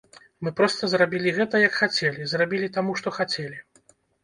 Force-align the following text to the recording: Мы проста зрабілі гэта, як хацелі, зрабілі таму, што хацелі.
Мы 0.45 0.53
проста 0.61 0.89
зрабілі 0.93 1.35
гэта, 1.37 1.61
як 1.67 1.77
хацелі, 1.83 2.27
зрабілі 2.33 2.73
таму, 2.81 2.99
што 3.03 3.17
хацелі. 3.21 3.57